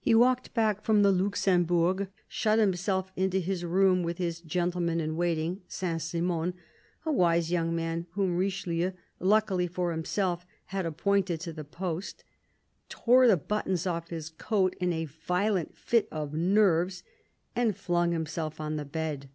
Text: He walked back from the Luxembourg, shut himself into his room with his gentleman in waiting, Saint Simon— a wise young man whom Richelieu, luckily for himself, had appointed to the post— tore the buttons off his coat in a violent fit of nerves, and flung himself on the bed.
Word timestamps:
He 0.00 0.16
walked 0.16 0.52
back 0.52 0.82
from 0.82 1.02
the 1.02 1.12
Luxembourg, 1.12 2.08
shut 2.26 2.58
himself 2.58 3.12
into 3.14 3.38
his 3.38 3.64
room 3.64 4.02
with 4.02 4.18
his 4.18 4.40
gentleman 4.40 4.98
in 4.98 5.14
waiting, 5.16 5.62
Saint 5.68 6.02
Simon— 6.02 6.54
a 7.06 7.12
wise 7.12 7.52
young 7.52 7.72
man 7.72 8.08
whom 8.14 8.36
Richelieu, 8.36 8.90
luckily 9.20 9.68
for 9.68 9.92
himself, 9.92 10.44
had 10.66 10.86
appointed 10.86 11.38
to 11.42 11.52
the 11.52 11.62
post— 11.62 12.24
tore 12.88 13.28
the 13.28 13.36
buttons 13.36 13.86
off 13.86 14.08
his 14.10 14.30
coat 14.30 14.74
in 14.80 14.92
a 14.92 15.04
violent 15.04 15.76
fit 15.78 16.08
of 16.10 16.34
nerves, 16.34 17.04
and 17.54 17.76
flung 17.76 18.10
himself 18.10 18.60
on 18.60 18.74
the 18.74 18.84
bed. 18.84 19.28